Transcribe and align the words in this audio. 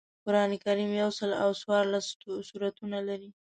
قران 0.23 0.51
کریم 0.63 0.91
یوسل 1.01 1.31
او 1.43 1.49
څوارلس 1.61 2.05
سورتونه 2.49 2.97
لري 3.07 3.29